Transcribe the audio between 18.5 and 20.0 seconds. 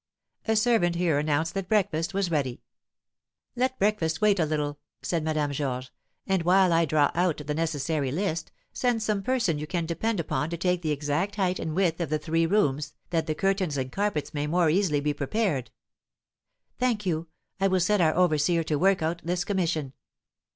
to work out this commission."